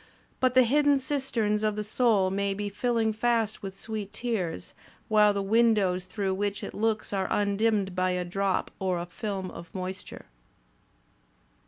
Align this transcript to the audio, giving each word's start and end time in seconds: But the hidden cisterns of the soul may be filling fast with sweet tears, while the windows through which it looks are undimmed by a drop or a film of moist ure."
But 0.39 0.55
the 0.55 0.63
hidden 0.63 0.97
cisterns 0.97 1.61
of 1.61 1.75
the 1.75 1.83
soul 1.83 2.31
may 2.31 2.55
be 2.55 2.69
filling 2.69 3.13
fast 3.13 3.61
with 3.61 3.79
sweet 3.79 4.11
tears, 4.11 4.73
while 5.09 5.31
the 5.31 5.43
windows 5.43 6.07
through 6.07 6.33
which 6.33 6.63
it 6.63 6.73
looks 6.73 7.13
are 7.13 7.27
undimmed 7.29 7.93
by 7.93 8.09
a 8.09 8.25
drop 8.25 8.71
or 8.79 8.97
a 8.97 9.05
film 9.05 9.51
of 9.51 9.69
moist 9.75 10.09
ure." 10.09 10.25